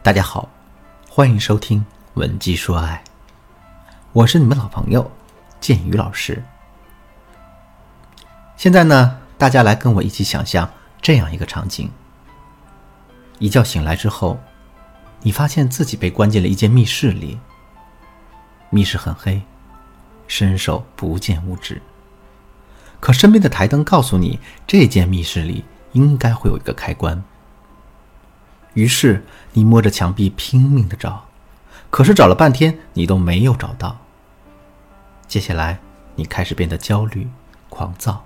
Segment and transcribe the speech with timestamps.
[0.00, 0.48] 大家好，
[1.10, 1.80] 欢迎收听
[2.14, 3.02] 《文姬说爱》，
[4.12, 5.10] 我是你们老朋友
[5.60, 6.42] 建宇老师。
[8.56, 10.70] 现在呢，大家来跟我一起想象
[11.02, 11.90] 这样一个场景：
[13.40, 14.38] 一觉醒来之后，
[15.20, 17.38] 你发现自己被关进了一间密室里。
[18.70, 19.42] 密室很黑，
[20.28, 21.82] 伸手不见五指。
[23.00, 27.22] 可身边的台灯告诉你，这间密室里应该会有一个开关。
[28.74, 31.24] 于是你摸着墙壁拼命的找，
[31.90, 33.98] 可是找了半天你都没有找到。
[35.26, 35.78] 接下来
[36.14, 37.28] 你开始变得焦虑、
[37.68, 38.24] 狂躁，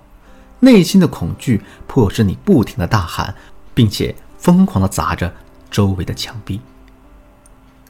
[0.59, 3.33] 内心的恐惧迫使你不停的大喊，
[3.73, 5.33] 并且疯狂的砸着
[5.71, 6.61] 周围的墙壁。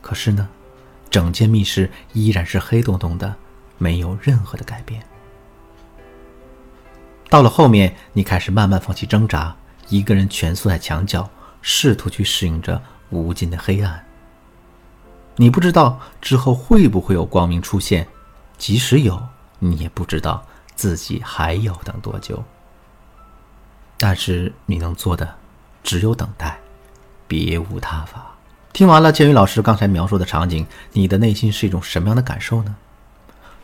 [0.01, 0.47] 可是呢，
[1.09, 3.35] 整间密室依然是黑洞洞的，
[3.77, 5.01] 没有任何的改变。
[7.29, 9.55] 到了后面，你开始慢慢放弃挣扎，
[9.89, 11.29] 一个人蜷缩在墙角。
[11.63, 12.79] 试图去适应着
[13.09, 14.05] 无尽的黑暗。
[15.35, 18.07] 你不知道之后会不会有光明出现，
[18.59, 19.19] 即使有，
[19.57, 22.43] 你也不知道自己还要等多久。
[23.97, 25.33] 但是你能做的
[25.81, 26.59] 只有等待，
[27.27, 28.27] 别无他法。
[28.73, 32.75] 听完了建宇老师刚才描述的场景，你的内心是一种什么样的感受呢？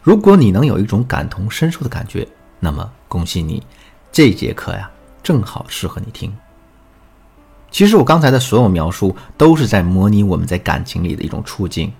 [0.01, 2.27] 如果你能有一种感同身受的感觉，
[2.59, 3.61] 那么恭喜你，
[4.11, 4.89] 这节课呀
[5.21, 6.35] 正好适合你听。
[7.71, 11.91] 其实我刚才的所有描述都是在模拟我们在感情里的一种处境。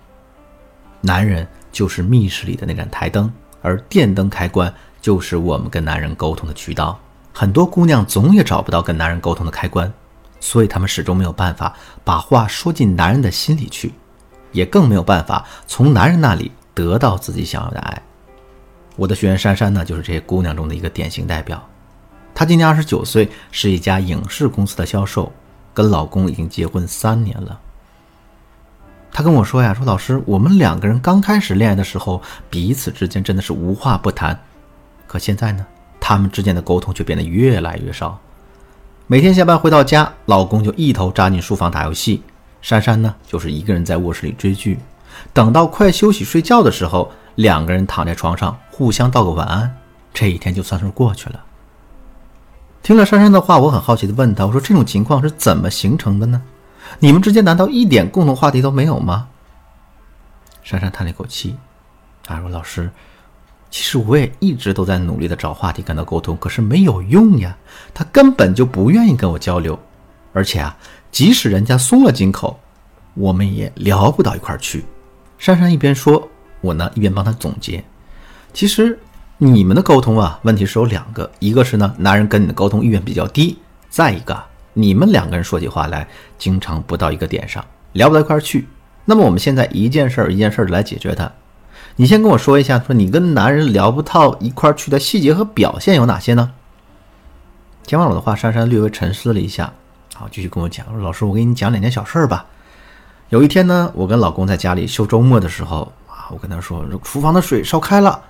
[1.00, 6.98] 男人就是密室里的那盏台灯，而电灯开关就是我们跟男人沟通的渠道。
[7.32, 9.90] 很多姑娘总也找不到跟男人沟通的开关，
[10.40, 11.74] 所以她们始终没有办法
[12.04, 13.94] 把话说进男人的心里去，
[14.52, 18.02] 也更没有办法从男人那里得到自己想要的爱。
[18.96, 21.64] 我的学员珊珊呢，就是这些姑娘中的一个典型代表。
[22.34, 25.32] 她今年二十九岁，是一家影视公司的销售。
[25.74, 27.58] 跟老公已经结婚三年了。
[29.12, 34.38] 她跟我说呀，说老师，我们两个人刚开始恋爱的时候，彼此之间真的是无话不谈。
[35.06, 35.66] 可现在呢，
[35.98, 38.18] 他们之间的沟通却变得越来越少。
[39.08, 42.22] 每天下班回到家，老公就一头扎进书房打游戏，
[42.62, 44.78] 珊珊呢就是一个人在卧室里追剧。
[45.32, 49.76] 等到快休息睡觉的时候，两个人躺在床上互相道个晚安，
[50.14, 51.44] 这一天就算是过去了。
[52.90, 56.42] 听了珊珊的话，我很好奇地问她：“我说这种情况是怎么形成的呢？
[56.98, 59.28] 你们之间难道一点共同话题都没有吗？”
[60.64, 61.54] 珊珊叹了一口气，
[62.24, 62.90] 她，说：“老师，
[63.70, 67.56] 其实我也一直都在努力地找话题跟他沟通，可是没有用呀，
[67.94, 69.78] 他根本就不愿意跟我交流，
[70.32, 70.76] 而且啊，
[71.12, 72.58] 即使人家松了金口，
[73.14, 74.84] 我们也聊不到一块儿去。”
[75.38, 76.28] 珊珊一边说，
[76.60, 77.84] 我呢一边帮她总结，
[78.52, 78.98] 其实。
[79.42, 83.56] 你们的沟通啊，问题是有两个，一个是呢，男人跟你的沟通意愿比较低；
[83.88, 84.38] 再一个，
[84.74, 86.06] 你们两个人说起话来，
[86.36, 88.68] 经常不到一个点上，聊不到一块儿去。
[89.06, 91.32] 那么我们现在一件事儿一件事儿的来解决它。
[91.96, 96.52] 你先跟我说一下，说你跟男人聊不到一块儿去的细节和表现有哪些呢？
[97.86, 99.72] 听完我的话，珊珊略微沉思了一下，
[100.14, 102.44] 好，继续跟我讲，说老师，我给你讲两件小事儿吧。
[103.30, 108.20] 有一天呢，我跟老公在家里休周末的时候啊，我跟他说，厨房的水烧开了。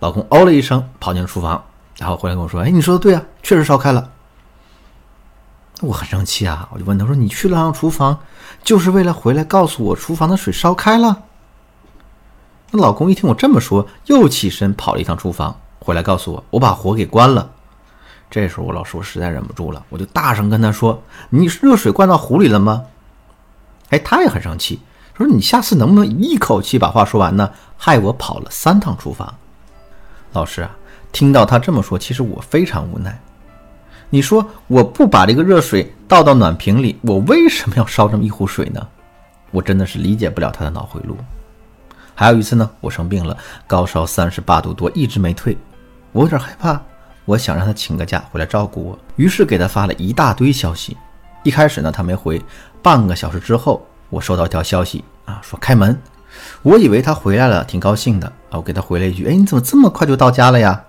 [0.00, 1.62] 老公哦了一声，跑进了厨房，
[1.96, 4.10] 然后回来跟我说：“哎，你说的对啊，确实烧开了。”
[5.82, 8.18] 我很生气啊，我就问他说：“你去了趟厨房，
[8.64, 11.22] 就是为了回来告诉我厨房的水烧开了？”
[12.72, 17.50] 那老公一听我这么说，又起身跑了一趟厨房，回来告诉我：“我把火给关了。”
[18.30, 22.84] 这时候我老师我实在忍不住了，我就大声跟他说：“你热水灌到壶里了吗？”
[23.90, 24.80] 哎，他也很生气，
[25.16, 27.50] 说：“你下次能不能一口气把话说完呢？
[27.76, 29.34] 害我跑了三趟厨房。”
[30.32, 30.70] 老师啊，
[31.12, 33.20] 听到他这么说，其实我非常无奈。
[34.08, 38.86] 你说我不把这个热水倒到暖瓶里，我为什么要烧这么一壶水呢？
[39.50, 41.16] 我真的是理解不了他的脑回路。
[42.14, 43.36] 还有一次呢，我生病了，
[43.66, 45.56] 高烧三十八度多，一直没退，
[46.12, 46.80] 我有点害怕，
[47.24, 50.96] 我想让他请个假回来照顾我，于是给他发了一大堆消息。
[51.42, 52.40] 一开始呢，他没回，
[52.82, 55.98] 半个小时之后，我收到一条消息啊，说开门。
[56.62, 58.58] 我以为他回来了，挺高兴的啊！
[58.58, 60.84] 我给他回了一句：“哎，你怎么这么快就到家了呀？”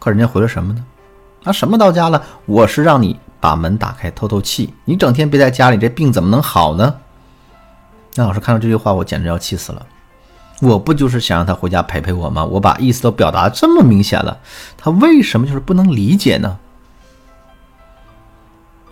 [0.00, 0.84] 可人家回了什么呢？
[1.44, 2.22] 啊，什么到家了？
[2.46, 6.96] 我是让你把门打开透透气，你整天憋在家里，这病怎么能好呢？
[8.14, 9.86] 那老师看到这句话，我简直要气死了！
[10.60, 12.44] 我不就是想让他回家陪陪我吗？
[12.44, 14.36] 我把意思都表达这么明显了，
[14.76, 16.58] 他为什么就是不能理解呢？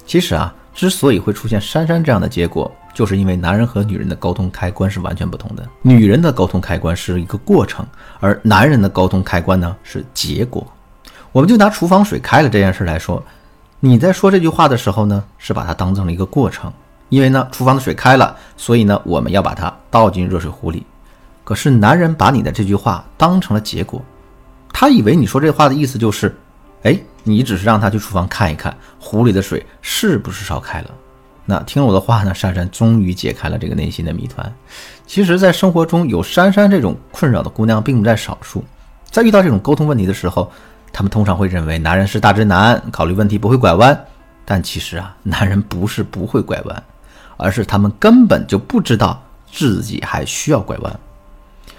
[0.07, 2.71] 其实啊，之所以会出现珊珊这样的结果。
[2.97, 7.87] 就是因为男人和女人的沟通开关是完全不同的，女人的沟通开关是一个过程，
[8.21, 10.67] 而男人的沟通开关呢是结果。
[11.31, 13.23] 我们就拿厨房水开了这件事来说，
[13.81, 16.73] 你在说这句话的时候呢，是把它当成了一个过程，
[17.11, 20.87] 因为呢，厨房的水开了，所以呢，我们要把它倒进热水壶里。
[21.45, 24.03] 可是男人把你的这句话当成了结果，
[24.73, 26.35] 他以为你说这话的意思就是，
[26.85, 30.91] 哎，你只是让他去厨房看一看壶里的水是不是烧开了。
[31.49, 34.53] 那听了我的话呢，珊珊终于解开了这个内心的谜团。
[35.07, 38.65] 其实，在生活中有珊珊这种困扰的姑娘并不在少数，
[39.11, 40.51] 在遇到这种沟通问题的时候，
[40.93, 44.05] 她们通常会认为男人是大直男，考虑问题不会拐弯。
[44.45, 46.83] 但其实啊，男人不是不会拐弯，
[47.37, 49.23] 而是他们根本就不知道
[49.53, 51.01] 自己还需要拐弯。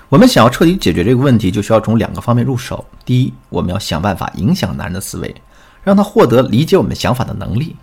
[0.10, 2.86] 我们想要彻底解决这个问题，就需要从两个方面入手。
[3.04, 5.36] 第一，我们要想办法影响男人的思维，
[5.84, 7.76] 让他获得理解我们想法的能力。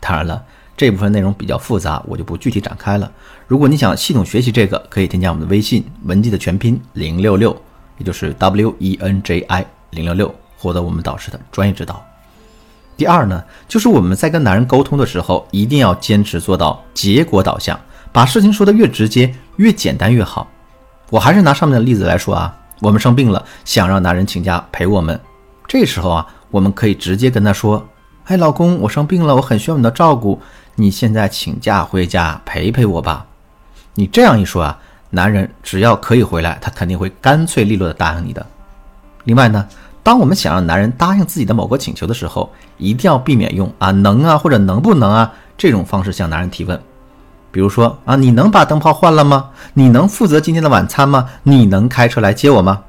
[0.00, 0.42] 当然了，
[0.76, 3.10] 这部分内容比较复杂，我就不具体展开了。
[3.46, 7.56] 如果你想系统学习这个，可以添加我们的微信文姬的全拼零六六，
[7.96, 12.04] 也就是 W E N J I 零六六，获得我们导师的专业指导。
[12.96, 17.78] 第二呢，就是我们在跟男人沟通的时候，一定要坚持做到结果导向，
[18.12, 20.46] 把事情说得越直接、越简单越好。
[21.08, 25.18] 我还是拿上面的例子来说啊，我们生病了，想让男人请假陪我们，
[25.66, 27.86] 这时候啊，我们可以直接跟他说
[28.26, 30.40] ：“哎，老公，我生病了，我很需要你的照顾，
[30.74, 33.24] 你现在请假回家陪陪我吧。”
[33.94, 34.76] 你这样一说啊，
[35.10, 38.44] 男人只要可以回来，他肯定会干脆利落的答应你的。
[39.22, 39.64] 另外呢，
[40.02, 46.80] 当我们想让男人答应自己的某个请求的时候，一定要避免用啊能啊或者能不能啊这种方式向男人提问。
[47.52, 49.50] 比如说啊，你能把灯泡换了吗？
[49.72, 51.28] 你能负责今天的晚餐吗？
[51.44, 52.82] 你能开车来接我吗？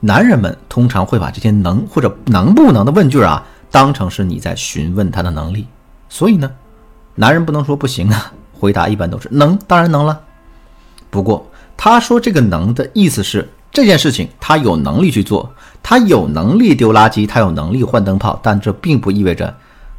[0.00, 5.66] 男人们通常会把这些能或者能不能的问句啊，当成是你在询问他的能力。
[6.08, 6.50] 所以呢，
[7.14, 10.20] 男人不能说不行啊， 回答一般都是能，当然能了。
[11.10, 11.46] 不过
[11.76, 15.52] 他说这个能的意思是这件事情他有能力去做，
[15.82, 19.54] 他有能力丢垃圾，他有能力换灯泡，但这并不意味着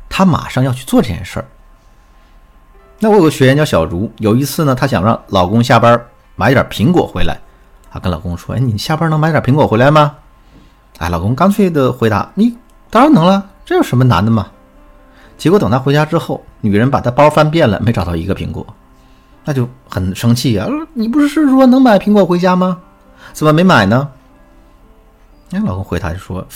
[0.09, 1.45] 他马上要去做这件事儿。
[2.99, 6.03] 那我有个学员叫小茹，有一次呢，她想让老公下班
[6.35, 7.39] 买点苹果回来，
[7.91, 10.15] 她跟老公说：“哎，你下班能买点苹果回来吗？”
[10.97, 12.57] 哎，老公干脆的回答：“你
[12.89, 14.47] 当然能了，这有什么难的嘛？”
[15.37, 18.65] 结果等他回家之后，女人把他包翻遍了，没找到一个苹果，
[19.43, 22.79] 那就很生气呀，你不是说能买苹果回家吗？
[23.33, 24.09] 怎么没买呢？”
[25.51, 26.47] 哎，老公回答就说：“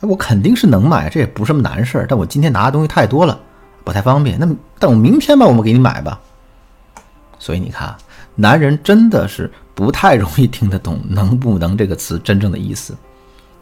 [0.00, 3.38] 我肯定是能买，这也不是什么难事儿，但我今天拿的东西太多了。”
[3.84, 4.48] 不太方便，那
[4.80, 6.18] 等明天吧，我们给你买吧。
[7.38, 7.94] 所以你看，
[8.34, 12.96] 男人真的是不太容易听得懂“能不能”这个词真正的意思。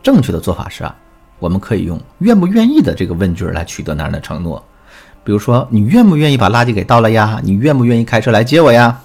[0.02, 0.96] 正确的做法是啊，
[1.38, 4.62] 我们可以用“愿不愿意”的这个问句来取得男人的承诺。
[5.22, 7.40] 比如说，你愿不愿意把垃圾给倒了呀？
[7.42, 9.00] 你愿不愿意开车来接我呀？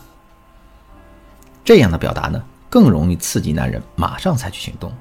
[1.64, 4.92] 这样的表达呢，更容易刺激男人马上采取行动。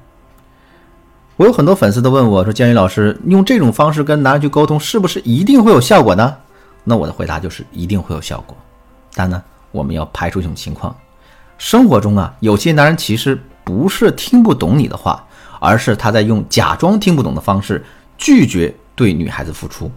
[1.35, 6.35] 我有很多粉丝都问我说：“江宇老师，用这种方式跟男人去沟通，是不是一定会有效果呢？”
[6.83, 8.55] 那我的回答就是一定会有效果。
[9.13, 9.41] 但呢，
[9.71, 10.95] 我们要排除一种情况：
[11.57, 15.25] 生活中啊，有些男人其实不是听不懂你的话，
[15.59, 17.85] 而是他在用假装听不懂的方式
[18.17, 19.91] 拒绝对女孩子付出。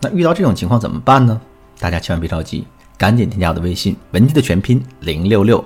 [0.00, 1.40] 那遇到这种情况怎么办呢？
[1.78, 2.66] 大家千万别着急，
[2.96, 5.62] 赶紧添加我的微信文姬的全拼零六六，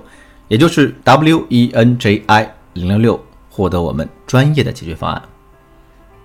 [0.47, 3.25] 也就是 W E N J I 零六六。
[3.53, 5.21] 获得我们专业的解决方案。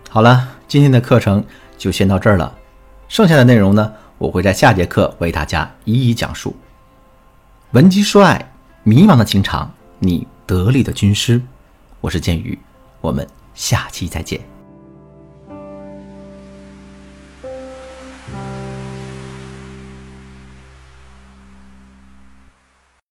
[0.09, 1.45] 好了，今天的课程
[1.77, 2.57] 就先到这儿了，
[3.09, 6.55] 剩下的内容呢，我会在下节课为大家一一讲述。
[7.73, 8.53] 文姬说爱，
[8.85, 11.43] 迷茫的情场，你得力的军师，
[12.01, 12.57] 我是剑宇，
[13.07, 14.56] 我们下期再见。